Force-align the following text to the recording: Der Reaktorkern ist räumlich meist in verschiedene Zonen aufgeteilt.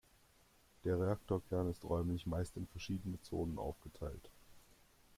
Der 0.83 0.99
Reaktorkern 0.99 1.69
ist 1.69 1.83
räumlich 1.85 2.25
meist 2.25 2.57
in 2.57 2.65
verschiedene 2.65 3.21
Zonen 3.21 3.59
aufgeteilt. 3.59 4.31